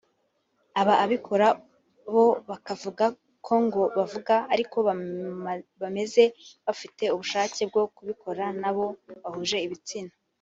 [0.81, 1.47] Ababikora
[2.13, 3.05] bo bakavuga
[3.45, 4.77] ko ngo bavuka ariko
[5.81, 6.23] bameze
[6.65, 8.85] bafite ubushake bwo kubikora n’abo
[9.23, 10.13] bahuje ibitsina